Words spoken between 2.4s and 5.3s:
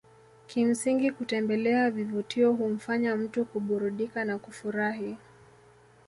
humfanya mtu kuburudika na kufurahi